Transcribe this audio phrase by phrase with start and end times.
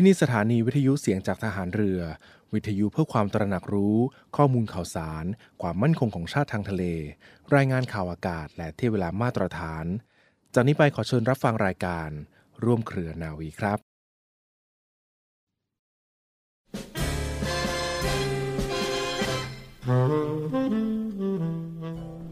[0.00, 2.00] ที่นี่สถานีวิทยุเสียงจากทหารเรือ
[2.54, 3.96] วิทยุเพื่อความตระหนักรู้
[4.36, 5.24] ข้อมูลข่าวสาร
[5.62, 6.84] ความมั่นคงของชาติทางทะเล
[7.54, 9.84] รายงานข่าวอากาศ และเที่ยเวลามาตรฐาน
[10.54, 12.08] จากนี้ไปขอเชิญรับฟังรายการ
[12.64, 13.78] ร่วมเครือนาวีครับ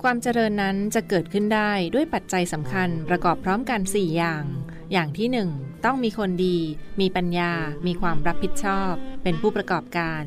[0.03, 4.45] ความเจริญนั้นจะเกิดขึ้นได้ด้วยปัจจัยสำคัญประกอบพร้อมกัน 4 อย่าง
[4.93, 6.59] อย่างที่ 1 ต้องมีคนดี
[7.01, 7.53] มีปัญญา
[7.87, 10.25] มีความรับผิดชอบ เป็นผู้ประกอบการ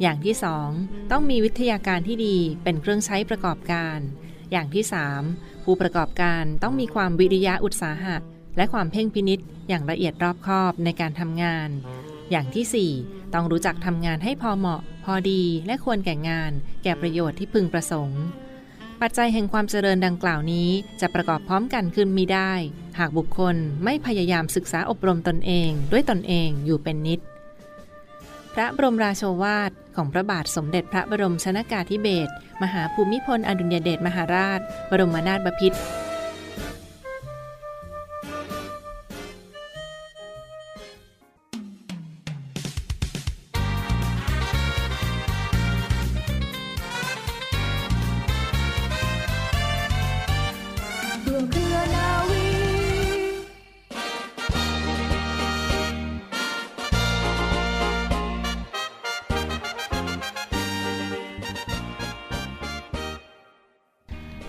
[0.00, 0.34] อย่างที่
[0.72, 3.98] 2 ต้องมีวิทยาการที่ดีเป็นเครื่องใช้ประกอบการ
[4.52, 4.84] อย่างที่
[5.26, 8.16] 3 ผู้ประกอบการต้องมีความวิริยะอุตสาหะ
[8.56, 11.68] และความเพ่งพินิษอย่างละเอียดรอบคอบในการทำงาน
[12.30, 18.22] อย่างที่ 4 ต้องรู้จักทำงานให้พอเหมาะ พอดีและควรแก่งาน แก่ประโยชน์ที่พึงประสงค์
[19.06, 20.68] ปัจจัยแห่งความเจริญดังกล่าวนี้
[21.00, 22.52] จะประกอบพร้อมกันขึ้นมีได้
[22.98, 27.20] หากบุคคลไม่พยายามศึกษาอบรมตนเอง ด้วยตนเองอยู่เป็นนิด
[28.54, 35.78] พระบรมราโชวาทของพระบาทสมเด็จพระบรมชนากาธิเบศรมหาภูมิพลอดุลยเดชมหาราช บรมนาถบพิตร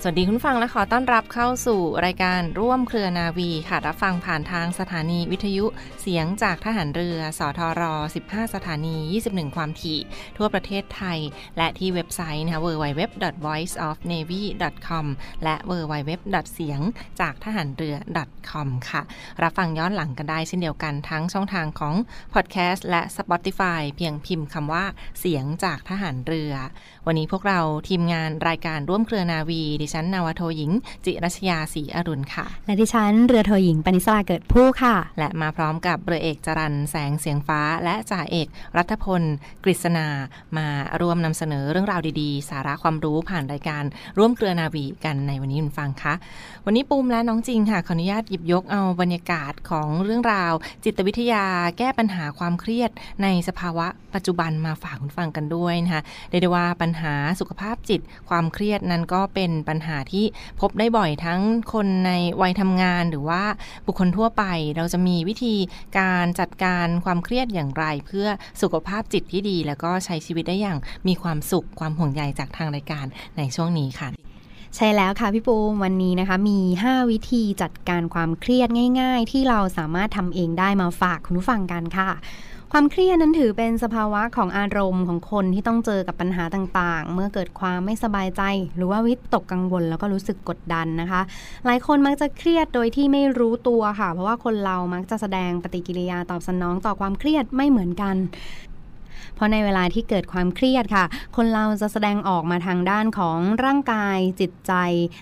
[0.08, 5.66] วัสดีคุณฟังและขอต้อนรับเข้าสู่รายการร่วมเครือนาวีค่ะ รับฟังผ่านทางสถานีวิทยุ
[6.02, 7.82] เสียงจากทหารเรือ สทร
[8.22, 8.96] 15 สถานี
[9.28, 10.00] 21 ความถี่
[10.38, 11.20] ทั่วประเทศไทย
[11.58, 15.06] และที่เว็บไซต์นะคะ www.voiceofnavy.com
[15.44, 16.12] และ www.
[16.54, 16.80] เสียง
[17.22, 17.96] จากทหารเรือ
[18.50, 19.02] .com ค่ะ
[19.44, 21.96] รับฟังย้อนหลังกันได้เช่นเดียวกันทั้งช่องทางของ
[22.34, 24.86] Podcast และ Spotify เพียงพิมพ์คำว่า
[25.20, 26.54] เสียงจากทหารเรือ
[27.06, 30.72] วันนี้พวกเราทีมงานรายการร่วมเครือนาวีดิฉันนาวโทหญิง
[31.06, 38.48] จิรัชยาศรีอรุณค่ะ และดิฉันเรือโทหญิงปณิสราเกิดผู้ค่ะ และมาพร้อมกับเรือเอกจรันแสงเสียงฟ้า และจ่าเอก
[38.78, 39.22] รัฐพล
[39.64, 40.08] กฤษณา
[40.58, 40.68] มา
[41.02, 43.84] ร่วมนำเสนอเรื่องราวดีๆ สาระความรู้ผ่านรายการ
[44.18, 46.14] ร่วมเครือนาวีกันในวันนี้คุณฟังคะ
[46.66, 51.46] วันนี้ปูมและน้องจริงค่ะขออนุญาตหยิบยกเอาบรรยากาศของเรื่องราว จิตวิทยา
[51.78, 52.92] แก้ปัญหาความเครียด
[53.24, 60.26] ในสภาวะปัจจุบันมาฝากคุณฟังกันด้วยนะคะเรียกได้ว่าปัญหาสุขภาพจิตความเครียดนั้นก็เป็นปัญหาที่
[60.62, 61.42] พบได้บ่อยทั้ง
[61.74, 63.44] คนในวัยทำงาน หรือว่า
[63.86, 64.44] บุคคลทั่วไป
[64.76, 65.56] เราจะมีวิธี
[66.00, 68.28] การจัดการความเครียดอย่างไร เพื่อ
[68.62, 73.06] สุขภาพจิตที่ดี แล้วก็ใช้ชีวิตได้อย่างมีความสุขความห่วงใยจากทางรายการ
[73.38, 74.10] ในช่วงนี้ค่ะ
[74.76, 78.70] ใช่แล้วค่ะพี่ปูวันนี้นะคะมี 5 วิธีจัดการความเครียด
[79.02, 82.10] ง่าย ๆ ที่เราสามารถทำเองได้มาฝากคุณผู้ฟังกันค่ะ
[82.78, 88.42] ความเครียดนั้นถือเป็นสภาวะของอารมณ์ของคนที่ต้องเจอกับปัญหาต่างๆ เมื่อเกิดความไม่สบายใจ
[88.76, 91.22] หรือว่าวิตกกังวลแล้วก็รู้สึกกดดันนะคะ
[91.66, 98.16] หลายคนมักจะเครียดโดยที่ไม่รู้ตัวค่ะ เพราะว่าคนเรามักจะแสดงปฏิกิริยาตอบสนองต่อความเครียดไม่เหมือนกัน
[99.36, 101.06] เพราะในเวลาที่เกิดความเครียดค่ะ
[101.36, 104.74] คนเราจะแสดงออกมาทางด้านของร่างกาย จิตใจ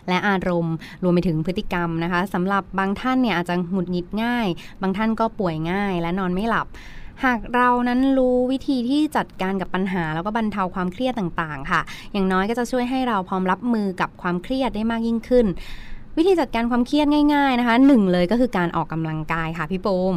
[0.08, 4.48] และอารมณ์ รวมไปถึงพฤติกรรมนะคะสำหรับบางท่านเนี่ยอาจจะหงุดหงิดง่าย
[4.82, 6.68] บางท่านก็ป่วยง่ายและนอนไม่หลับ
[7.26, 11.82] หากเรานั้นรู้วิธีที่จัดการกับปัญหา แล้วก็บรรเทาความเครียดต่างๆ ค่ะ
[12.14, 15.46] อย่างน้อยก็จะช่วยให้เราพร้อมรับมือกับความเครียดได้มากยิ่งขึ้น
[16.18, 20.16] วิธีจัดการความเครียดง่าย ๆนะคะหนึ่งเลยก็คือการออกกำลังกายค่ะพี่โปม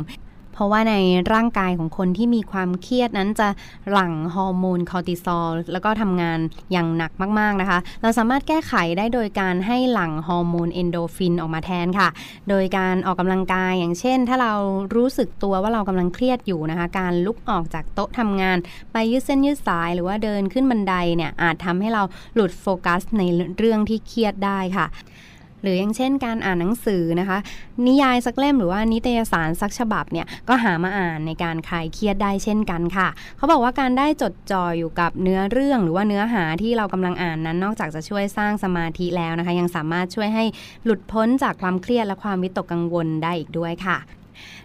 [0.56, 0.94] เพราะว่าใน
[1.32, 3.48] ร่างกายของคนที่มีความเครียดนั้นจะ
[3.90, 6.38] หลั่งฮอร์โมนคอร์ติซอลแล้วก็ทำงาน
[6.72, 12.08] อย่างหนักมาก ๆ นะคะ เราสามารถแก้ไขได้โดยการให้หลั่งฮอร์โมนเอนดอร์ฟินออกมาแทนค่ะ
[12.48, 14.52] โดยการออกกำลังกายอย่างเช่น ถ้าเรา
[14.96, 18.58] รู้สึกตัวว่าเรากำลังเครียดอยู่นะคะ การลุกออกจากโต๊ะทำงาน
[18.92, 22.02] ไปยืดเส้นยืดสายหรือว่าเดินขึ้นบันไดเนี่ยอาจทำให้เรา
[22.34, 23.22] หลุดโฟกัสใน
[23.58, 24.86] เรื่องที่เครียดได้ค่ะ
[25.62, 27.38] หรืออย่างเช่นการอ่านหนังสือนะคะ
[27.86, 40.44] นิยายสักเล่มหรือว่านิตยสารสักฉบับเนี่ยก็หามาอ่านในการคลายเครียดได้เช่นกันค่ะ เขาบอกว่าการได้จดจ่ออยู่กับเนื้อเรื่องหรือว่าเนื้อหาที่เรากำลังอ่านนั้นนอกจากจะช่วยสร้างสมาธิแล้วนะคะ ยังสามารถช่วยให้
[40.84, 43.98] หลุดพ้นจากความเครียดและความวิตกกังวลได้อีกด้วยค่ะ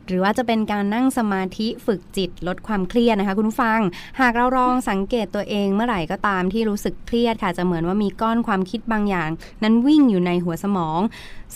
[0.07, 3.79] หรือว่าจะเป็นการนั่งสมาธิฝึกจิตลดความเครียดนะคะคุณผู้ฟัง
[4.19, 9.29] หากเราลองสังเกตตัวเองเมื่อไหร่ก็ตามที่รู้สึกเครียดค่ะจะเหมือนว่ามีก้อนความคิดบางอย่าง
[9.63, 11.00] นั้นวิ่งอยู่ในหัวสมอง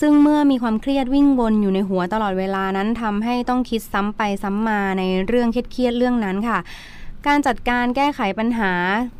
[0.00, 6.58] ซึ่งเมื่อมีความเครียดวิ่งวนอยู่ในหัวตลอดเวลานั้นทำให้ต้องคิดซ้ำไปซ้ำมาในเรื่องเครียดๆเรื่องนั้นค่ะ
[7.26, 8.72] การจัดการแก้ไขปัญหา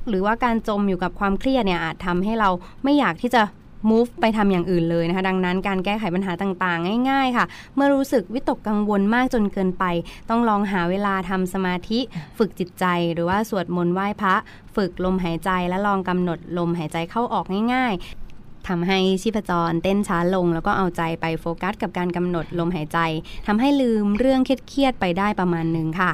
[0.09, 2.49] หรือว่าการจมอยู่กับความเครียดเนี่ยอาจทำให้เรา
[2.85, 3.43] ไม่อยากที่จะ
[3.91, 7.45] move ไปทำอย่างอื่นเลยนะคะ ดังนั้นการแก้ไขปัญหาต่างๆ ง่ายๆ ค่ะ
[7.75, 9.85] เมื่อรู้สึกวิตกกังวลมากจนเกินไป
[10.31, 12.01] ต้องลองหาเวลาทำสมาธิ
[12.39, 14.35] ฝึกจิตใจ หรือว่าสวดมนต์ไหว้พระ
[14.77, 22.99] ฝึกลมหายใจและลองกำหนดลมหายใจเข้าออกง่ายๆทำให้ชีพจรเต้นช้าลง แล้วก็เอาใจไปโฟกัสกับการกำหนดลมหายใจ
[23.47, 26.13] ทำให้ลืมเรื่องเครียดๆไปได้ประมาณหนึ่งค่ะ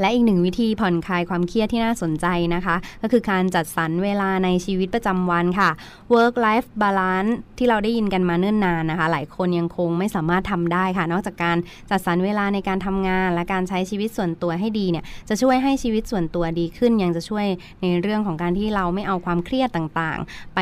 [0.00, 5.70] และอีกหนึ่งวิธีผ่อนคลายความเครียดที่น่าสนใจนะคะ ก็คือการจัดสรรเวลาในชีวิตประจำวันค่ะ
[6.14, 11.56] work life balance ที่เราได้ยินกันมาเนิ่นนานนะคะ หลายคนยังคงไม่สามารถทำได้ค่ะ นอกจากการ
[11.90, 17.46] จัดสรรเวลาในการทำงาน และการใช้ชีวิตส่วนตัวให้ดีเนี่ยจะช่วยให้ชีวิตส่วนตัวดีขึ้น ยังจะช่วย
[17.82, 20.60] ในเรื่องของการที่เราไม่เอาความเครียดต่างๆ ไป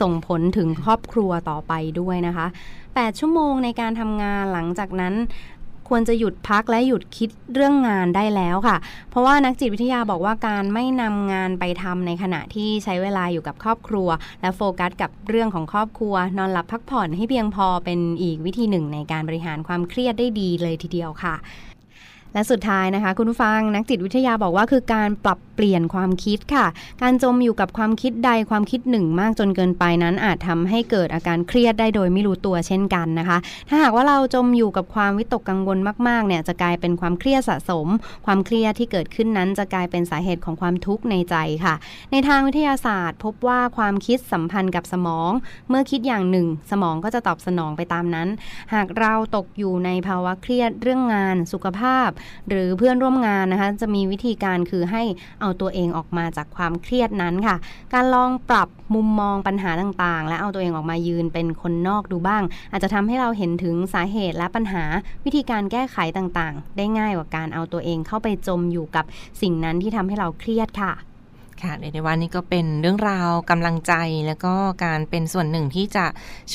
[0.00, 2.48] ส่งผลถึงครอบครัวต่อไปด้วยนะคะ
[2.84, 5.14] 8 ชั่วโมงในการทำงานหลังจากนั้น
[5.90, 8.76] ควรจะหยุดพักและหยุดคิดเรื่องงานได้แล้วค่ะ
[9.10, 14.08] เพราะว่านักจิตวิทยาบอกว่าการไม่นำงานไปทำในขณะที่ใช้เวลาอยู่กับครอบครัว
[14.40, 21.34] และโฟกัสกับเรื่องของครอบครัว นอนหลับพักผ่อนให้เพียงพอเป็นอีกวิธีหนึ่งในการบริหารความเครียดได้ดีเลยทีเดียวค่ะ
[22.34, 26.66] และสุดท้ายนะคะ คุณผู้ฟังนักจิตวิทยาบอกว่าคือการปรับเปลี่ยนความคิดค่ะ
[27.02, 33.38] การจมอยู่กับความคิดใดความคิดหนึ่งมากจนเกินไปนั้น อาจทำให้เกิดอาการเครียดได้โดยไม่รู้ตัวเช่นกันนะคะ
[33.68, 35.78] ถ้าหากว่าเราจมอยู่กับความวิตกกังวล
[36.08, 37.86] มากๆเนี่ยจะกลายเป็นความเครียดสะสม
[38.26, 41.74] ความเครียดที่เกิดขึ้นนั้น จะกลายเป็นสาเหตุของความทุกข์ในใจค่ะ
[42.12, 45.30] ในทางวิทยาศาสตร์ พบว่าความคิดสัมพันธ์กับสมอง
[45.68, 48.28] เมื่อคิดอย่างหนึ่ง สมองก็จะตอบสนองไปตามนั้น
[48.74, 52.08] หากเราตกอยู่ในภาวะเครียดเรื่องงานสุขภาพ
[52.48, 55.02] หรือเพื่อนร่วมงานนะคะ จะมีวิธีการคือให้
[55.40, 57.56] เอาตัวเองออกมาจากความเครียดนั้นค่ะ
[57.94, 64.84] การลองปรับมุมมองปัญหาต่างๆ และเอาตัวเองออกมายืนเป็นคนนอกดูบ้าง อาจจะทำให้เราเห็นถึงสาเหตุและปัญหา
[65.24, 69.04] วิธีการแก้ไขต่างๆ ได้ง่ายกว่าการเอาตัวเองเข้าไปจมอยู่กับ
[69.42, 70.92] สิ่งนั้นที่ทำให้เราเครียดค่ะ
[71.64, 73.94] ค่ะเรียกได้ว่านี่ก็เป็นเรื่องราวกำลังใจ
[74.26, 74.54] แล้วก็
[74.84, 76.06] การเป็นส่วนหนึ่งที่จะ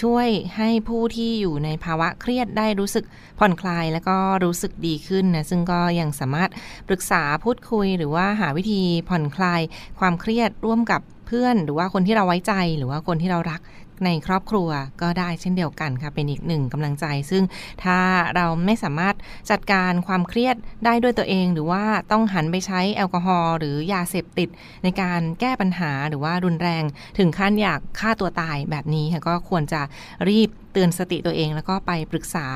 [0.01, 3.05] ช่วยให้ผู้ที่อยู่ในภาวะเครียดได้รู้สึก
[3.39, 6.49] ผ่อนคลาย แล้วก็รู้สึกดีขึ้นนะซึ่งก็ยังสามารถ
[6.87, 9.61] ปรึกษาพูดคุย หรือว่าหาวิธีผ่อนคลาย
[9.99, 13.59] ความเครียดร่วมกับเพื่อน หรือว่าคนที่เราไว้ใจหรือว่าคนที่เรารัก
[14.05, 14.69] ในครอบครัว
[15.01, 17.43] ก็ได้เช่นเดียวกันค่ะเป็นอีกหนึ่งกำลังใจ ซึ่ง
[17.83, 17.99] ถ้า
[18.35, 19.15] เราไม่สามารถ
[19.51, 20.55] จัดการความเครียด
[20.85, 24.49] ได้ด้วยตัวเอง หรือว่าต้องหันไปใช้แอลกอฮอล์หรือยาเสพติด
[24.83, 26.83] ในการแก้ปัญหาหรือว่ารุนแรง
[27.17, 29.81] ถึงขั้นอยากฆ่าตัวตายแบบนี้ค่ะก็ควรจะ
[30.29, 32.47] รีบ เตือนสติตัวเองแล้วก็ไปปรึกษา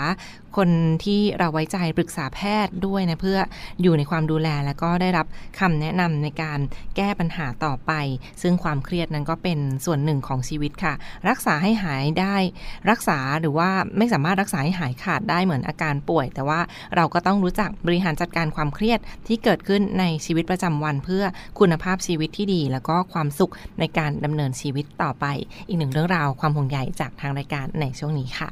[0.57, 0.69] คน
[1.06, 3.39] ที่เราไว้ใจปรึกษาแพทย์ด้วยนะเพื่อ
[3.81, 5.27] อยู่ในความดูแลแล้วก็ได้รับ
[5.60, 6.60] คำแนะนำในการ
[6.95, 7.92] แก้ปัญหาต่อไป
[8.42, 10.94] ซึ่งความเครียดนั้นก็เป็นส่วนหนึ่งของชีวิตค่ะ
[11.30, 12.36] รักษาให้หายได้
[12.89, 16.60] รักษาหรือว่าไม่สามารถรักษาให้หายขาดได้เหมือนอาการป่วย แต่ว่า
[16.95, 21.24] เราก็ต้องรู้จักบริหารจัดการความเครียดที่เกิดขึ้นในชีวิตประจำวัน เพื่อ
[21.60, 25.25] คุณภาพชีวิตที่ดี แล้วก็ความสุขในการดำเนินชีวิตต่อไป
[25.68, 28.50] อีกหนึ่งเรื่องราวความห่วงใยจากทางรายการในช่วงนี้ค่ะ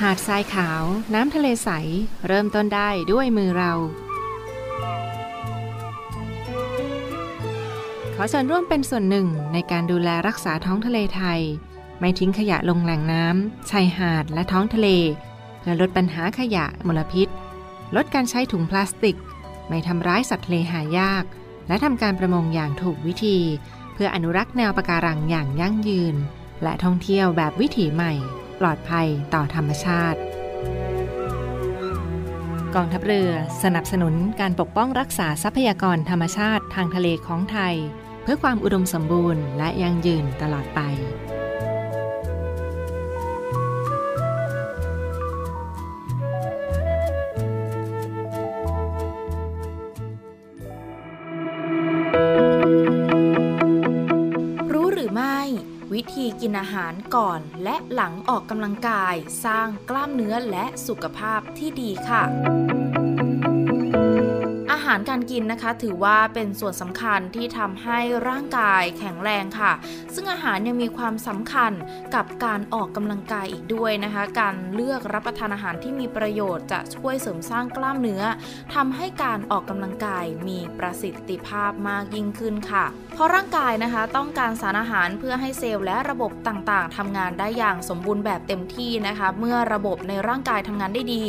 [0.00, 0.82] หาดทรายขาว
[1.14, 1.70] น้ำทะเลใส
[2.26, 3.72] เริ่มต้นได้ด้วยมือเรา
[8.14, 11.40] ขอเชิญร่วมเป็นส่วนหนึ่งในการดูแลรักษาท้องทะเลไทย
[12.00, 14.88] ไม่ทิ้งขยะลงแหล่งน้ำชายหาดและท้องทะเล
[15.60, 17.28] เพื่อลดปัญหาขยะมลพิษ
[17.96, 19.16] ลดการใช้ถุงพลาสติก
[19.68, 21.24] ไม่ทำร้ายสัตว์ทะเลหายาก
[21.68, 23.38] และทำการประมงอย่างถูกวิธี
[23.94, 26.16] เพื่ออนุรักษ์แนวปะการังอย่างยั่งยืน
[26.62, 28.12] และท่องเที่ยวแบบวิถีใหม่
[28.60, 30.20] ปลอดภัยต่อธรรมชาติ
[32.74, 33.30] กองทัพเรือ
[33.62, 37.74] สนับสนุนการปกป้องรักษาทรัพยากรธรรมชาติทางทะเลของไทย
[38.22, 40.80] เพื่อความอุดมสมบูรณ์และยั่งยืนตลอดไป
[57.14, 62.22] ก่อนและหลังออกกำลังกาย สร้างกล้ามเนื้อและสุขภาพที่ดีค่ะ
[64.86, 67.98] หารการกินนะคะ ถือว่าเป็นส่วนสำคัญที่ทำให้
[68.28, 69.72] ร่างกายแข็งแรงค่ะ
[70.14, 71.72] ซึ่งอาหารยังมีความสำคัญ
[72.14, 78.22] กับการออกกำลังกายอีกด้วยนะคะ การเลือกรับประทานอาหารที่มีประโยชน์จะช่วยเสริมสร้างกล้ามเนื้อ
[78.74, 91.24] ทำให้การออกกำลังกายมีประสิทธิภาพมากยิ่งขึ้นค่ะ เพราะร่างกายนะคะต้องการสารอาหารเพื่อให้เซลล์และระบบต่างๆทำงานได้อย่างสมบูรณ์แบบเต็มที่นะคะ เมื่อระบบในร่างกายทำงานได้ดี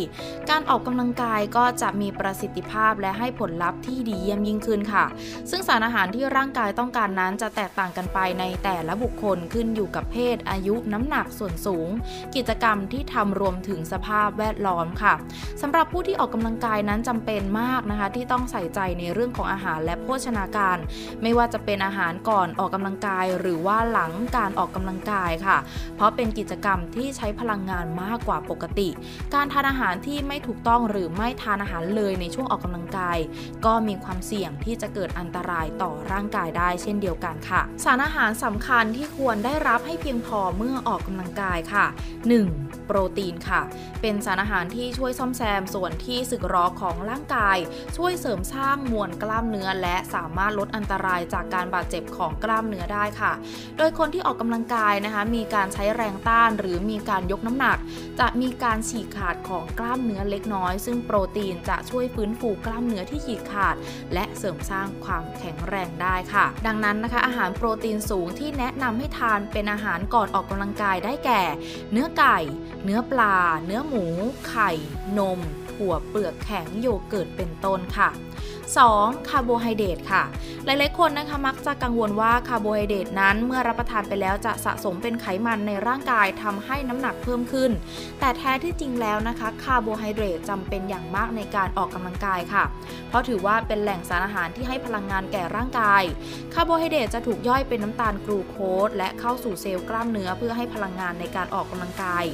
[0.50, 5.05] การออกกำลังกายก็จะมีประสิทธิภาพและให้ผลลลัพธ์ที่ดีเยี่ยมยิ่งขึ้นค่ะ
[5.49, 11.89] ซึ่งสารอาหารที่ร่างกายต้องการนั้นจะแตกต่างกันไปในแต่ละบุคคลขึ้นอยู่กับเพศ อายุน้ำหนักส่วนสูง
[12.35, 15.13] กิจกรรมที่ทำรวมถึงสภาพแวดล้อมค่ะ
[15.61, 20.77] สำหรับผู้ที่ออกกำลังกายนั้นจำเป็นมากนะคะ ที่ต้องใส่ใจในเรื่องของอาหารและโภชนาการ
[21.21, 25.57] ไม่ว่าจะเป็นอาหารก่อนออกกำลังกาย หรือว่าหลังการออกกำลังกายค่ะ
[25.95, 28.89] เพราะเป็นกิจกรรมที่ใช้พลังงานมากกว่าปกติ
[29.33, 33.17] การทานอาหารที่ไม่ถูกต้องหรือไม่ทานอาหารเลยในช่วงออกกำลังกาย
[33.65, 41.86] ก็มีความเสี่ยงที่จะเกิดอันตรายต่อร่างกายได้เช่นเดียวกันค่ะ สารอาหารสำคัญที่ควรได้รับให้เพียงพอเมื่อออกกำลังกายค่ะ
[42.30, 42.64] 1.
[42.86, 43.62] โปรตีนค่ะ
[44.01, 47.58] เป็นสารอาหารที่ช่วยซ่อมแซมส่วนที่สึกหรอของร่างกาย
[47.98, 53.34] ช่วยเสริมสร้างมวลกล้ามเนื้อ และสามารถลดอันตรายจากการบาดเจ็บของกล้ามเนื้อได้ค่ะ
[53.77, 57.77] โดยคนที่ออกกำลังกายนะคะ มีการใช้แรงต้านหรือมีการยกน้ำหนัก
[58.20, 63.75] จะมีการฉีกขาดของกล้ามเนื้อเล็กน้อย ซึ่งโปรตีนจะช่วยฟื้นฟูกล้ามเนื้อที่ฉีกขาด
[64.13, 71.42] และเสริมสร้างความแข็งแรงได้ค่ะ ดังนั้นนะคะ อาหารโปรตีนสูงที่แนะนำให้ทานเป็นอาหารก่อนออกกำลังกายได้แก่
[71.92, 72.38] เนื้อไก่
[72.86, 74.06] เนื้อปลา เนื้อหมู
[74.48, 74.72] ไข่
[75.18, 75.39] นม
[75.72, 78.10] ถั่วเปลือกแข็งโยเกิร์ตเป็นต้นค่ะ
[78.74, 79.29] 2.
[79.29, 80.24] คาร์โบไฮเดรตค่ะ
[80.65, 87.72] หลายๆคนนะคะมักจะกังวลว่าคาร์โบไฮเดรตนั้นเมื่อรับประทานไปแล้วจะสะสมเป็นไขมันในร่างกายทำให้น้ำหนักเพิ่มขึ้น
[88.19, 92.63] แต่แท้ที่จริงแล้วนะคะคาร์โบไฮเดรตจำเป็นอย่างมากในการออกกำลังกายค่ะ
[93.10, 96.03] เพราะถือว่าเป็นแหล่งสารอาหารที่ให้พลังงานแก่ร่างกาย
[96.53, 102.25] คาร์โบไฮเดรตจะถูกย่อยเป็นน้ำตาลกลูโคสและเข้าสู่เซลล์กล้ามเนื้อเพื่อให้พลังงานในการออกกำลังกาย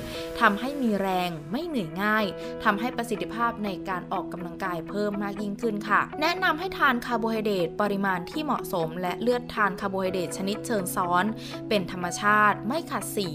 [0.41, 2.25] ทำให้มีแรงไม่เหนื่อยง่าย
[2.63, 11.25] ทำให้ประสิทธิภาพในการออกกำลังกายเพิ่มมากยิ่งขึ้นค่ะแนะนำให้ทานคาร์โบไฮเดรตปริมาณที่เหมาะสม และเลือกทานคาร์โบไฮเดรตชนิดเชิงซ้อน
[11.69, 13.29] เป็นธรรมชาติ ไม่ขัดสี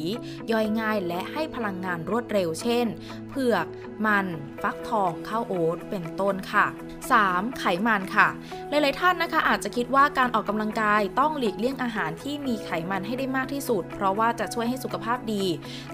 [0.53, 2.87] ย่อยง่ายและให้พลังงานรวดเร็ว เช่น
[3.29, 3.67] เผือก
[4.07, 4.27] มัน
[4.63, 6.67] ฟักทอง ข้าวโอ๊ต เป็นต้นค่ะ
[7.13, 7.59] 3.
[7.59, 8.29] ไขมันค่ะ
[8.69, 15.45] หลายๆท่านนะคะ อาจจะคิดว่าการออกกำลังกายต้องหลีกเลี่ยงอาหารที่มีไขมันให้ได้มากที่สุด เพราะว่าจะช่วยให้สุขภาพดี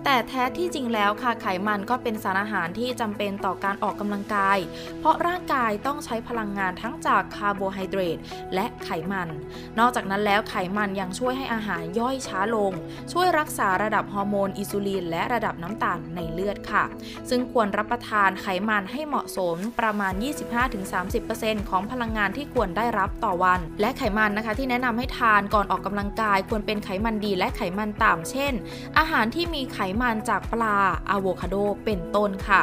[0.05, 4.59] แต่แท้ที่จริงแล้วค่ะ ไขมันก็เป็นสารอาหารที่จำเป็นต่อการออกกำลังกาย
[5.01, 8.19] เพราะร่างกายต้องใช้พลังงานทั้งจากคาร์โบไฮเดรต
[8.55, 9.29] และไขมัน
[9.79, 12.73] นอกจากนั้นแล้วไขมันยังช่วยให้อาหารย่อยช้าลง
[13.13, 16.85] ช่วยรักษาระดับฮอร์โมนอิซูลินและระดับน้ำตาลในเลือดค่ะ
[17.31, 20.13] ซึ่งควรรับประทานไขมันให้เหมาะสมประมาณ
[20.93, 28.53] 25-30%ของพลังงานที่ควรได้รับต่อวัน และไขมันนะคะที่แนะนำให้ทานก่อนออกกำลังกายควรเป็นไขมันดีและไขมันต่ำเช่น
[28.99, 30.79] อาหารที่มีไขมันจากปลา
[31.11, 32.63] อะโวคาโดเป็นต้นค่ะ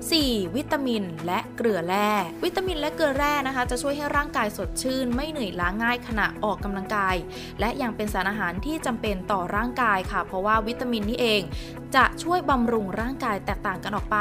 [0.00, 0.56] 4.
[0.56, 2.10] วิตามินและเกลือแร่
[2.44, 7.16] วิตามินและเกลือแร่นะคะจะช่วยให้ร่างกายสดชื่น ไม่เหนื่อยล้าง่ายขณะออกกำลังกาย
[7.60, 11.42] และยังเป็นสารอาหารที่จำเป็นต่อร่างกายค่ะ เพราะว่าวิตามินนี่เอง
[11.96, 14.18] จะช่วยบำรุงร่างกายแตกต่างกันออกไป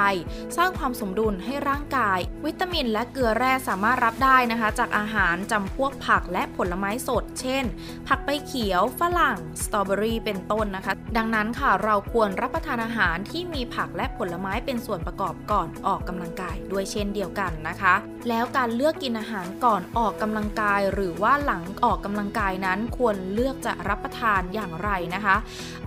[0.58, 7.64] สร้างความสมดุลให้ร่างกาย วิตามินและเกลือแร่สามารถรับได้นะคะ จากอาหารจำพวกผักและผลไม้สด เช่น
[8.08, 17.96] ผักใบเขียวฝรั่งสตรอเบอรี่เป็นต้นนะคะ ดังนั้นค่ะเราควรรับประทานอาหารที่มีผักและผลไม้เป็นส่วนประกอบก่อนออกกำลังกายด้วยเช่นเดียวกันนะคะ
[18.30, 25.36] แล้วการเลือกกินอาหารก่อนออกกำลังกาย หรือว่าหลังออกกำลังกายนั้นควรเลือกจะรับประทานอย่างไรนะคะ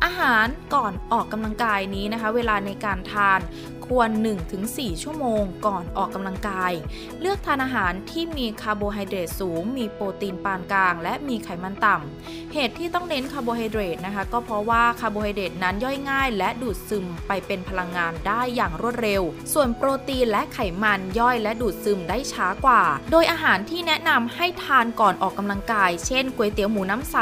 [0.05, 3.41] อาหารก่อนออกกำลังกายนี้นะคะ เวลาในการทาน
[3.89, 4.09] ควร
[4.57, 6.73] 1-4 ชั่วโมงก่อนออกกำลังกาย
[7.21, 27.19] เลือกทานอาหารที่มีคาร์โบไฮเดรตสูง มีโปรตีนปานกลาง และมีไขมันต่ำ เหตุที่ต้องเน้นคาร์โบไฮเดรตนะคะ ก็เพราะว่าคาร์โบไฮเดรตนั้นย่อยง่าย และดูดซึมไปเป็นพลังงานได้อย่างรวดเร็ว ส่วนโปรตีนและไขมันย่อยและดูดซึมได้ช้ากว่า โดยอาหารที่แนะนำให้ทานก่อนออกกำลังกาย เช่นก๋วยเตี๋ยวหมูน้ำใส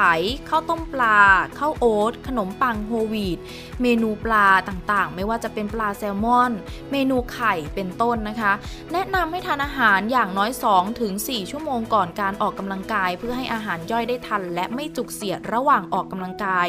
[0.48, 1.20] ข้าวต้มปลา
[1.58, 3.38] ข้าวโอ๊ตขนมปังโฮวีต
[3.82, 6.53] เมนูปลาต่างๆ ไม่ว่าจะเป็นปลาแซลมอน
[6.92, 8.52] เมนูไข่เป็นต้นนะคะ
[8.92, 16.68] แนะนำให้ทานอาหารอย่างน้อย2ถึง4ชั่วโมงก่อนการออกกำลังกาย เพื่อให้อาหารย่อยได้ทัน และไม่จุกเสียดระหว่างออกกำลังกาย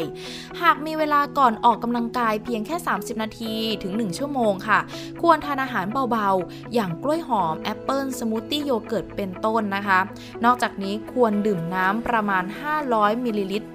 [0.62, 4.78] หากมีเวลาก่อนออกกำลังกายเพียงแค่ 30 นาทีถึง 1 ชั่วโมงค่ะ
[5.22, 9.98] ควรทานอาหารเบาๆ อย่างกล้วยหอมแอปเปิลสมูทตี้โยเกิร์ตเป็นต้นนะคะ
[10.44, 12.44] นอกจากนี้ควรดื่มน้ำประมาณ
[12.84, 13.68] 500มิลลิลิตร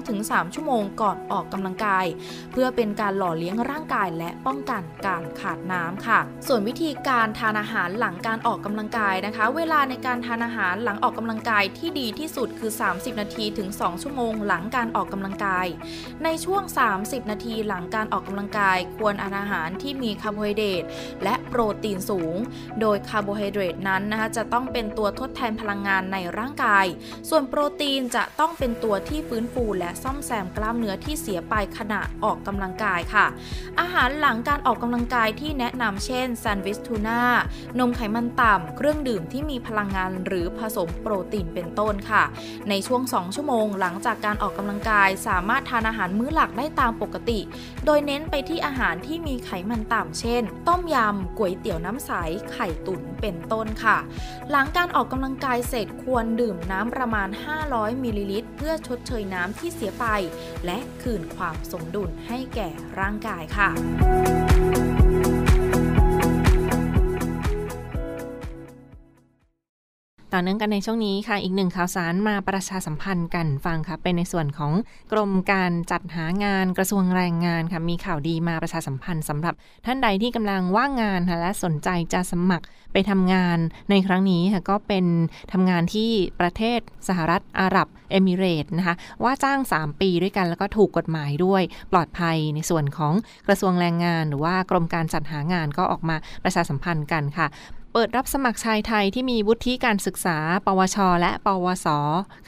[0.00, 2.06] 2-3 ชั่วโมงก่อนออกกำลังกาย
[2.52, 15.66] เพื่อเป็นการหล่อเลี้ยงร่างกายและป้องกันการขาดน้ำค่ะ ส่วนวิธีการทานอาหารหลังการออกกำลังกายนะคะ เวลาในการทานอาหารหลังออกกำลังกายที่ดีที่สุดคือ 30 นาทีถึง 2 ชั่วโมงหลังการออกกำลังกาย
[16.24, 16.62] ในช่วง
[16.96, 20.84] 30 นาทีหลังการออกกำลังกาย ควรทานอาหารที่มีคาร์โบไฮเดรต
[21.24, 22.36] และโปรตีนสูง
[22.80, 26.86] โดยคาร์โบไฮเดรตนั้นนะคะจะต้องเป็นตัวทดแทนพลังงานในร่างกาย
[27.28, 33.26] ส่วนโปรตีนจะต้องเป็นตัวที่ฟื้นฟูและซ่อมแซมกล้ามเนื้อที่เสียไปขณะออกกำลังกายค่ะ
[33.80, 37.20] อาหารหลังการออกกำลังกายที่ที่แนะนำเช่นแซนด์วิชทูน่า
[37.78, 42.24] นมไขมันต่ำ เครื่องดื่มที่มีพลังงานหรือผสมโปรตีนเป็นต้นค่ะ
[42.68, 47.40] ในช่วง 2 ชั่วโมงหลังจากการออกกำลังกายสามารถทานอาหารมื้อหลักได้ตามปกติ
[47.84, 52.10] โดยเน้นไปที่อาหารที่มีไขมันต่ำเช่น ต้มยำก๋วยเตี๋ยวน้ำใส
[52.52, 53.98] ไข่ตุ๋นเป็นต้นค่ะ
[54.50, 57.28] หลังการออกกำลังกายเสร็จควรดื่มน้ำประมาณ
[57.66, 60.04] 500มิลลิลิตรเพื่อชดเชยน้ำที่เสียไป
[60.66, 62.68] และคืนความสมดุลให้แก่
[63.00, 63.68] ร่างกายค่ะ
[70.38, 74.72] ต่อเนื่องกันในช่วงนี้ค่ะ อีกหนึ่งข่าวสารมาประชาสัมพันธ์กันฟังค่ะ เป็นในส่วนของ
[75.12, 79.54] กรมการจัดหางานกระทรวงแรงงานค่ะ มีข่าวดีมาประชาสัมพันธ์สำหรับ
[79.86, 83.58] ท่านใดที่กำลังว่างงานค่ะและสนใจจะสมัครไปทำงาน
[83.90, 85.06] ในครั้งนี้ค่ะ ก็เป็น
[85.52, 91.62] ทำงานที่ประเทศสหรัฐอาหรับเอมิเรตนะคะ ว่าจ้าง 3 ปีด้วยกันแล้วก็ถูกกฎหมายด้วย
[91.92, 93.14] ปลอดภัยในส่วนของ
[93.46, 97.46] กระทรวงแรงงาน หรือว่ากรมการจัดหางานก็ออกมาประชาสัมพันธ์กันค่ะ
[97.98, 101.86] เปิดรับสมัครชายไทยที่มีวุฒิการศึกษา ปวช และ ปวส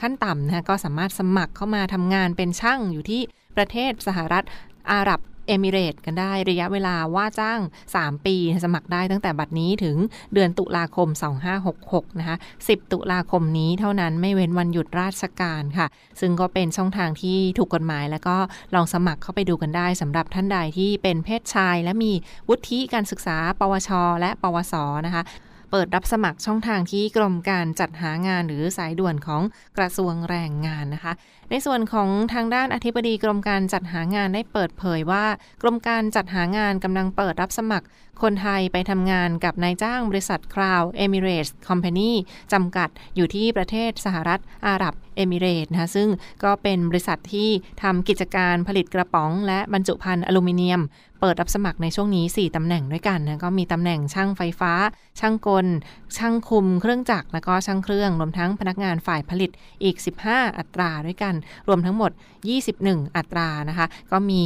[0.01, 3.21] ขั้นต่ำนะคะก็สามารถสมัครเข้ามาทำงานเป็นช่างอยู่ที่
[3.55, 4.45] ประเทศสหรัฐ
[4.91, 7.59] อาหรับ เอมิเรตกันได้ระยะเวลาว่าจ้าง
[7.93, 9.97] 3 ปีสมัครได้ตั้งแต่บัดนี้ถึง
[10.33, 11.07] เดือนตุลาคม
[11.63, 15.87] 2566 นะคะ 10 ตุลาคมนี้เท่านั้นไม่เว้นวันหยุดราชการค่ะ
[16.19, 18.37] ซึ่งก็เป็นช่องทางที่ถูกกฎหมาย แล้วก็
[18.75, 22.11] ลองสมัครเข้าไปดูกันได้สำหรับท่านใดที่เป็นเพศชาย และมี
[22.49, 23.89] วุฒิการศึกษา ปวช
[24.19, 24.75] และปวส
[25.05, 25.23] นะคะ
[25.71, 29.41] เปิดรับสมัครช่องทางที่กรมการจัดหางานหรือสายด่วนของ
[29.77, 31.13] กระทรวงแรงงานนะคะ
[31.49, 35.25] ในส่วนของทางด้านอธิบดีกรมการจัดหางานได้เปิดเผยว่า
[35.61, 37.87] กรมการจัดหางานกำลังเปิดรับสมัคร
[38.21, 42.11] คนไทยไปทำงานกับนายจ้างบริษัทคราวเอมิเรตส์คอมพานี
[42.53, 46.09] จำกัดอยู่ที่ประเทศสหรัฐอาหรับเอมิเรตส์นะคะซึ่ง
[46.43, 47.49] ก็เป็นบริษัทที่
[47.83, 50.81] ทำกิจการผลิตกระป๋อง และบรรจุภัณฑ์อลูมิเนียม
[51.19, 54.73] เปิดรับสมัครในช่วงนี้ 4 ตำแหน่งด้วยกันนะก็มีตำแหน่งช่างไฟฟ้า
[55.19, 55.67] ช่างกล
[56.17, 59.51] ช่างคุมเครื่องจักรและก็ช่างเครื่องรวมทั้งพนักงานฝ่ายผลิต
[59.83, 59.95] อีก
[60.27, 61.33] 15 อัตราด้วยกัน
[61.67, 62.11] รวมทั้งหมด
[62.63, 64.43] 21 อัตรานะคะ ก็มี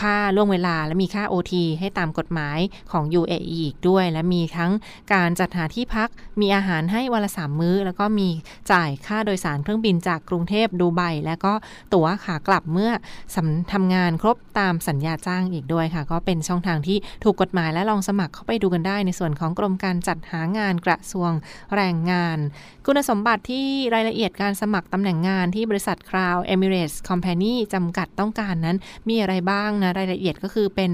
[0.00, 2.58] ค่าล่วงเวลาและมีค่า OT ให้ตามกฎหมาย
[2.92, 4.70] ของ UAE อีกด้วย และมีทั้ง
[5.12, 6.08] การจัดหาที่พัก
[6.40, 8.28] มีอาหารให้วันละสามมื้อ แล้วก็มี
[8.72, 11.52] จ่ายค่าโดยสารเครื่องบินจากกรุงเทพดูไบและก็
[11.94, 12.90] ตั๋วขากลับเมื่อ
[13.36, 21.30] สำทำงานครบตามสัญญาจ้างอีกด้วยค่ะก็เป็นช่องทางที่ถูกกฎหมายและลองสมัครเข้าไปดูกันได้ในส่วนของกรมการจัดหางานกระทรวง
[21.74, 22.38] แรงงาน
[22.86, 28.76] คุณสมบัติที่รายละเอียดการสมัครตำแหน่งงานที่บริษัทคราวเอมิเรตส์คอมพานีจำกัดต้องการนั้น
[29.08, 30.90] มีอะไรบ้างนะรายละเอียดก็คือเป็น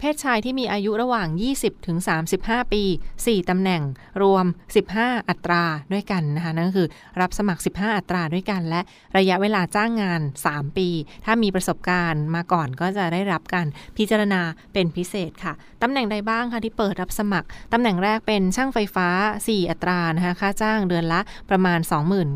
[0.00, 1.98] เพศชายที่มีอายุระหว่าง 20 ถึง
[2.36, 2.82] 35 ปี
[3.16, 3.82] 4 ตำแหน่ง
[4.22, 4.44] รวม
[4.86, 6.88] 15 อัตราด้วยกันนะคะนั่นคือ
[7.20, 8.80] รับสมัคร 15 อัตราด้วยกันและ
[9.18, 10.88] ระยะเวลาจ้างงาน 3 ปี
[11.24, 14.40] ถ้ามีประสบการณ์มาก่อนก็จะได้รับการพิจารณา
[14.72, 19.08] เป็นพิเศษค่ะ ตำแหน่งใดบ้างคะที่เปิดรับสมัคร ตำแหน่งแรกเป็นช่างไฟฟ้า
[19.44, 21.78] 4 อัตรานะคะค่าจ้างเดือนละประมาณ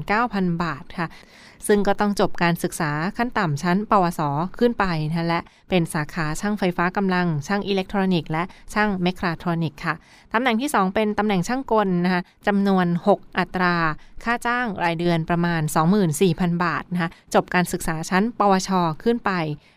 [0.02, 1.08] 29,000 บาทค่ะ
[1.66, 4.20] ซึ่งก็ต้องจบการศึกษาขั้นต่ำชั้น ปวส
[4.58, 8.42] ขึ้นไปนะและเป็นสาขาช่างไฟฟ้ากำลัง ช่างอิเล็กทรอนิกส์และ
[8.74, 9.94] ช่างเมคาทรอนิกส์ค่ะ
[10.34, 13.76] ตำแหน่งที่ 2 เป็นตำแหน่งช่างกลนะคะจำนวน 6 อัตรา
[14.24, 15.62] ค่าจ้างรายเดือนประมาณ
[16.12, 18.70] 24,000 บาทนะคะจบการศึกษาชั้น ปวช
[19.02, 19.32] ขึ้นไป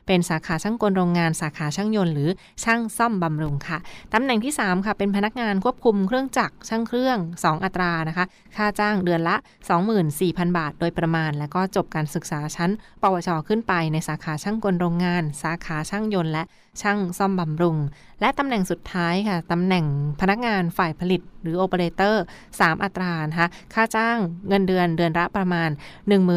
[0.07, 2.29] เป็นสาขาช่างกลโรงงานสาขาช่างยนต์หรือ
[2.63, 3.77] ช่างซ่อมบำรุงค่ะ
[4.13, 8.25] ตำแหน่งที่ 3 ค่ะ เป็นพนักงานควบคุมเครื่องจักรช่างเครื่อง 2 อัตรานะคะ
[8.57, 9.35] ค่าจ้างเดือนละ
[9.97, 16.43] 24,000 บาท โดยประมาณแล้วก็จจบการศึกษาชั้น ปวช ขึ้นไปในสาขาช่างกลโรงงาน สาขาช่างยนต์และ
[16.81, 17.77] ช่างซ่อมบำรุง
[18.21, 19.85] และตำแหน่งสุดท้ายค่ะตำแหน่ง
[20.21, 25.69] พนักงานฝ่ายผลิตหรือโอเปอเรเตอร์ 3 อัตรานะคะค่าจ้างเงินเดือนเดือนละประมาณ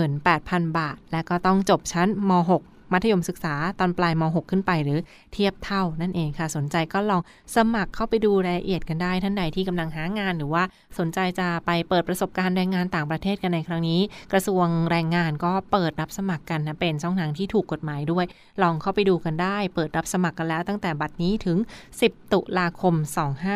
[0.04, 4.98] 18,000 บาท และก็ต้องจบชั้นม .6 มัธยมศึกษาตอนปลายม .6 ขึ้นไปหรือ
[5.32, 7.22] เทียบเท่านั่นเองค่ะ สนใจก็ลอง
[7.56, 10.62] สมัครเข้าไปดูรายละเอียดกันได้ท่านใดที่กำลังหางานหรือว่า
[10.98, 14.00] สนใจจะไปเปิดประสบการณ์แรงงานต่างประเทศกันในครั้งนี้
[14.32, 18.24] กระทรวงแรงงานก็เปิดรับสมัครกันนะเป็นช่องทางที่ถูกกฎหมายด้วย
[18.62, 21.58] ลองเข้าไปดูกันได้ เปิดรับสมัครกันแล้วตั้งแต่บัดนี้ถึง
[21.94, 22.94] 10 ตุลาคม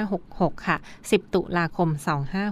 [0.03, 1.89] 2566 ค่ะ 10 ตุลาคม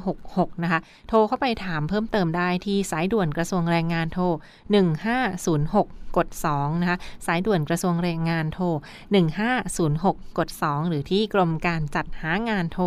[0.00, 8.66] 2566 นะคะ โทรเข้าไปถามเพิ่มเติมได้ที่สายด่วนกระทรวงแรงงานโทร 1506 กด2นะคะสายด่วนกระทรวงแรงงานโทร
[9.32, 12.84] 1506 กด 2 หรือที่กรมการจัดหางานโทร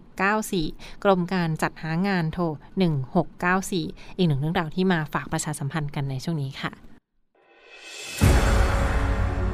[0.00, 2.44] 1694 กรมการจัดหางานโทร
[3.10, 6.72] 1694 อีกหนึ่งเรื่องราวที่มาฝากประชาสัมพันธ์กันในช่วงนี้ค่ะ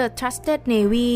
[0.00, 1.12] The Trusted Navy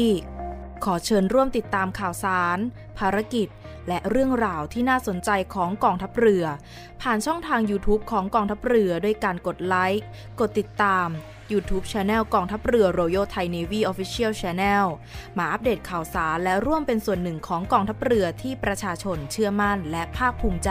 [0.85, 2.59] ขอเชิญร่วมติดตามข่าวสาร
[2.99, 3.49] ภารกิจ
[3.89, 6.45] และเรื่องราวที่น่าสนใจของกองทัพเรือ
[7.03, 10.07] ผ่านช่องทาง YouTube ของกองทัพเรือด้วยการกดไลค์
[10.41, 11.09] กดติดตาม
[11.53, 14.85] YouTube Channel กองทัพเรือ Royal Thai Navy Official Channel
[15.39, 20.71] มาอัปเดตข่าวสารและร่วมเป็นส่วนหนึ่งของกองทัพเรือที่ประชาชนเชื่อมั่นและภาคภูมิใจ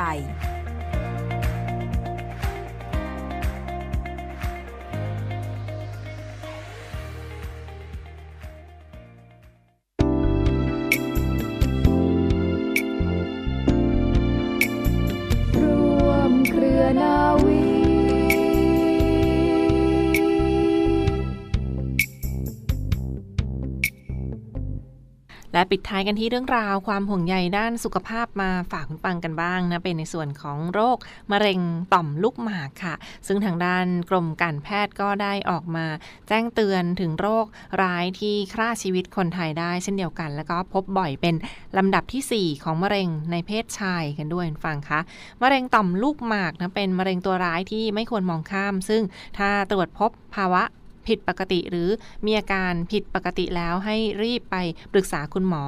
[25.53, 30.97] และปิดท้ายกันที่เรื่องราวความห่วงใยด้านสุขภาพมาฝากคุณปังกันบ้างนะเป็นในส่วนของโรค
[31.31, 31.59] มะเร็ง
[31.93, 32.95] ต่อมลูกหมากค่ะ
[33.27, 35.85] ซึ่งทางด้านกรมการแพทย์ก็ได้ออกมา
[36.27, 37.45] แจ้งเตือนถึงโรค
[37.81, 41.35] ร้ายที่ฆ่าชีวิตคนไทยได้เช่นเดียวกัน แล้วก็พบบ่อยเป็น
[41.77, 44.99] ลำดับทีสี่4 ของมะเร็งในเพศชายกันด้วยฟังคะ
[45.41, 49.01] มะเร็งต่อมลูกหมากนะเป็นมะเร็งตัวร้ายที่ไม่ควรมองข้าม ซึ่ง
[49.37, 50.63] ถ้าตรวจพบภาวะ
[51.09, 51.89] ผิดปกติ หรือ
[52.25, 54.55] มีอาการผิดปกติแล้วให้รีบไป
[54.93, 55.63] ปรึกษาคุณหมอ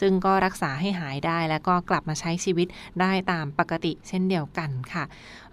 [0.00, 2.66] ซึ่งก็รักษาให้หายได้ แล้วก็กลับมาใช้ชีวิต
[3.00, 5.04] ได้ตามปกติเช่นเดียวกันค่ะ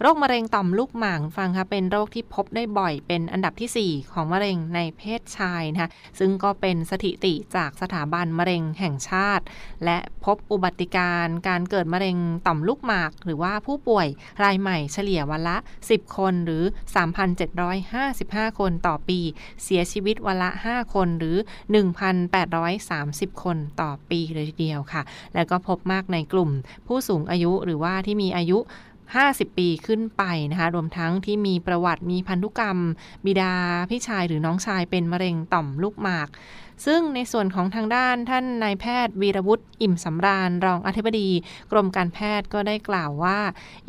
[0.01, 9.43] โรคมะเร็งต่อมลูกหมากฟังค่ะเป็นโรคที่พบได้บ่อยเป็นอันดับทีสี่4 ของมะเร็งในเพศชายนะคะซึ่งก็เป็นสถิติจากสถาบันมะเร็งแห่งชาติ
[9.85, 14.07] และพบอุบัติการณ์การเกิดมะเร็งต่อมลูกหมาก หรือว่าผู้ป่วย
[14.43, 16.63] รายใหม่เฉลี่ยวันละ 10 คนหรือ
[17.41, 19.19] 3,755 คนต่อปี
[19.63, 21.37] เสียชีวิตวันละ 5 คนหรือ
[22.19, 25.01] 1,830 คนต่อปีเลยทีเดียวค่ะ
[25.35, 26.49] แล้วก็พบมากในกลุ่ม
[26.87, 28.59] ผู้สูงอายุหรือว่าที่มีอายุ
[29.11, 32.77] 50 ปีขึ้นไปนะคะ รวมทั้งที่มีประวัติมีพันธุกรรม
[33.25, 33.53] บิดา
[33.89, 36.29] พี่ชายหรือน้องชายเป็นมะเร็งต่อมลูกหมาก
[36.85, 41.29] ซึ่งในส่วนของทางด้านท่านนายแพทย์วีรวุฒิอิ่มสำราญ รองอธิบดี
[41.71, 43.39] กรมการแพทย์ก็ได้กล่าวว่า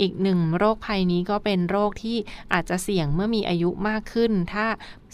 [0.01, 2.17] อีกหนึ่งโรคภัยนี้ก็เป็นโรคที่
[2.53, 4.67] อาจจะเสี่ยงเมื่อมีอายุมากขึ้น ถ้า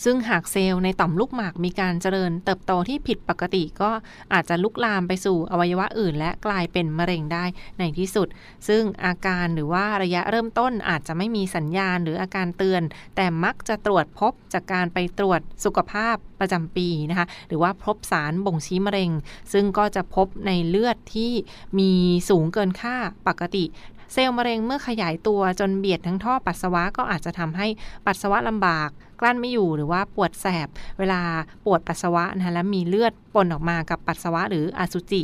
[0.04, 3.90] ซึ่งหากเซลล์ในต่อมลูกหมากมีการเจริญเติบโตที่ผิดปกติก็
[4.32, 7.44] อาจจะลุกลามไปสู่อวัยวะอื่น และกลายเป็นมะเร็งได้
[7.78, 8.28] ในที่สุด
[8.68, 12.82] ซึ่งอาการหรือว่าระยะเริ่มต้นอาจจะไม่มีสัญญาณหรืออาการเตือน
[13.16, 19.10] แต่มักจะตรวจพบจากการไปตรวจสุขภาพประจำปีนะคะ หรือว่าพบสารบ่งชี้มะเร็ง
[19.52, 21.32] ซึ่งก็จะพบในเลือดที่
[21.78, 21.90] มี
[22.28, 22.96] สูงเกินค่า
[23.28, 23.64] ปกติ
[24.12, 27.66] เซลล์มะเร็งเมื่อขยายตัวจนเบียดทั้งท่อปัสสาวะก็อาจจะทำให้
[28.06, 31.20] ปัสสาวะลำบาก กลั้นไม่อยู่หรือว่าปวดแสบเวลา
[31.64, 35.22] ปวดปัสสาวะนะคะและมีเลือดปนออกมากับปัสสาวะหรืออสุจิ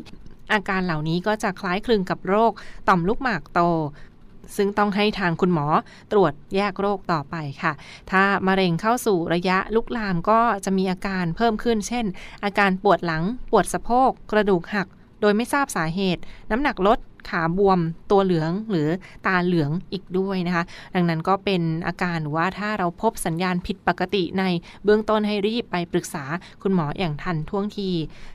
[0.52, 2.52] อาการเหล่านี้ก็จะคล้ายคลึงกับโรค
[2.88, 3.60] ต่อมลูกหมากโต
[4.56, 5.66] ซึ่งต้องให้ทางคุณหมอ
[6.12, 7.72] ตรวจแยกโรคต่อไปค่ะ
[8.10, 12.06] ถ้ามะเร็งเข้าสู่ระยะลุกลามก็จะมีอาการเพิ่มขึ้น เช่น
[12.44, 14.88] อาการปวดหลัง ปวดสะโพก กระดูกหัก
[15.20, 17.78] โดยไม่ทราบสาเหตุ น้ำหนักลด ขาบวม
[18.10, 18.88] ตัวเหลืองหรือ
[19.26, 24.44] ตาเหลืองอีกด้วยนะคะ ดังนั้นก็เป็นอาการหรือว่าถ้าเราพบสัญญาณผิดปกติใน
[24.84, 26.24] เบื้องต้นให้รีบไปปรึกษา
[26.62, 27.90] คุณหมออย่างทันท่วงที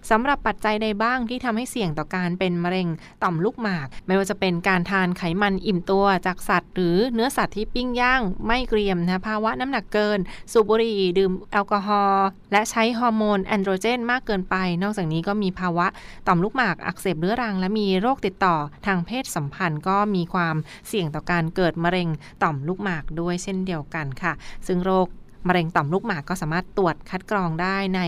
[0.10, 2.88] สำหรับปัจจัยใดบ้างที่ทำให้เสี่ยงต่อการเป็นมะเร็ง
[3.24, 10.20] ต่อมลูกหมาก ไม่ว่าจะเป็นการทานไขมันอิ่มตัวจากสัตว์ หรือเนื้อสัตว์ที่ปิ้งย่างไม่เกรียมนะภาวะน้ำหนักเกิน
[10.52, 15.88] สูบบุหรี่ดื่มแอลกอฮอล์และใช้ฮอร์โมนแอนโดรเจนมากเกินไป นอกจากนี้ก็มีภาวะ
[16.28, 20.56] ต่อมลูกหมากอักเสบเรื้อรัง และมีโรคติดต่อทางเพศสัมพันธ์ก็มีความ
[20.88, 22.10] เสี่ยงต่อการเกิดมะเร็ง
[22.44, 24.34] ต่อมลูกหมากด้วยเช่นเดียวกันค่ะ
[24.68, 25.08] ซึ่งโรค
[25.48, 28.02] มะเร็งต่อมลูกหมากก็สามารถตรวจคัดกรองได้ใน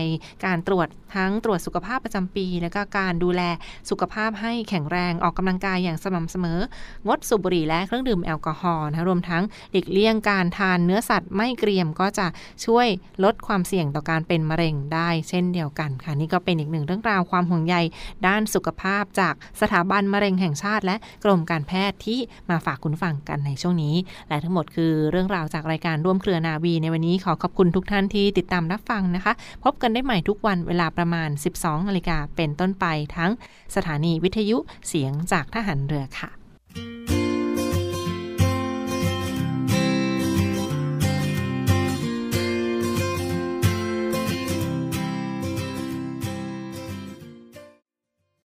[0.44, 3.42] การตรวจทั้งตรวจสุขภาพประจำปี และก็การดูแล
[3.90, 6.58] สุขภาพให้แข็งแรงออกกำลังกายอย่างสม่ำเสมอ
[7.08, 12.26] งดสูบบุหรี่และเครื่องดื่มแอลกอฮอล์นะรวมทั้งหลีกเลี่ยงการทานเนื้อสัตว์ไม่เกรียมก็จะ
[12.66, 12.86] ช่วย
[13.24, 17.76] ลดความเสี่ยงต่อการเป็นมะเร็งได้ เช่นเดียวกันค่ะนี่ก็เป็นอีกหนึ่งเรื่องราวความห่วงใย
[18.26, 23.94] ด้านสุขภาพจากสถาบันมะเร็งแห่งชาติ และกรมการแพทย์ที่มาฝากคุณฟังกันในช่วงนี้
[24.28, 29.32] และทั้งหมดคือเรื่องราวจากรายการร่วมเครือนาวีในวันนี้ขอขอบคุณทุกท่านที่ติดตามรับฟังนะคะ
[29.64, 33.30] พบกันได้ใหม่ทุกวันเวลาประมาณ 12นาฬิกาเป็นต้นไปทั้ง
[33.74, 34.56] สถานีวิทยุ
[34.88, 36.30] เสียงจากทหารเรือค่ะ